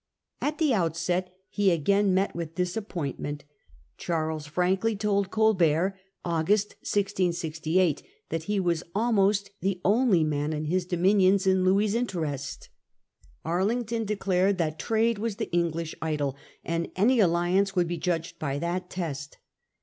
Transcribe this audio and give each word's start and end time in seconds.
At 0.41 0.57
the 0.57 0.73
outset 0.73 1.31
he 1.47 1.69
again 1.69 2.11
met 2.11 2.35
with 2.35 2.55
disappointment. 2.55 3.43
Charles 3.97 4.47
frankly 4.47 4.95
told 4.95 5.29
Colbert 5.29 5.95
(August 6.25 6.69
1668) 6.81 8.01
that 8.29 8.45
he 8.45 8.59
was 8.59 8.81
almost 8.95 9.51
the 9.61 9.79
only 9.85 10.23
man 10.23 10.53
in 10.53 10.65
his 10.65 10.87
dominions 10.87 11.45
in 11.45 11.63
Louis's 11.63 11.93
interest. 11.93 12.69
Arlington 13.45 14.03
declared 14.03 14.57
that 14.57 14.79
trade 14.79 15.19
was 15.19 15.35
the 15.35 15.51
English 15.51 15.93
idol, 16.01 16.35
and 16.65 16.91
any 16.95 17.19
alliance 17.19 17.75
would 17.75 17.87
be 17.87 17.97
judged 17.99 18.39
by 18.39 18.57
that 18.57 18.89
test. 18.89 19.37